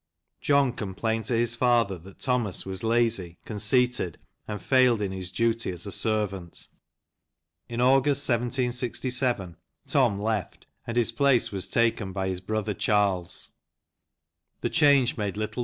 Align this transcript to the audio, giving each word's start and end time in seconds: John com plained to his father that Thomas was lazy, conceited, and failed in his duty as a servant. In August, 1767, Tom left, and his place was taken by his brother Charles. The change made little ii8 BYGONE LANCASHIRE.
John 0.41 0.73
com 0.73 0.95
plained 0.95 1.25
to 1.25 1.35
his 1.35 1.53
father 1.55 1.99
that 1.99 2.17
Thomas 2.17 2.65
was 2.65 2.81
lazy, 2.81 3.37
conceited, 3.45 4.17
and 4.47 4.59
failed 4.59 4.99
in 4.99 5.11
his 5.11 5.31
duty 5.31 5.69
as 5.71 5.85
a 5.85 5.91
servant. 5.91 6.67
In 7.69 7.79
August, 7.81 8.27
1767, 8.27 9.57
Tom 9.85 10.19
left, 10.19 10.65
and 10.87 10.97
his 10.97 11.11
place 11.11 11.51
was 11.51 11.69
taken 11.69 12.13
by 12.13 12.29
his 12.29 12.41
brother 12.41 12.73
Charles. 12.73 13.51
The 14.61 14.71
change 14.71 15.17
made 15.17 15.27
little 15.27 15.29
ii8 15.29 15.35
BYGONE 15.35 15.39
LANCASHIRE. 15.39 15.57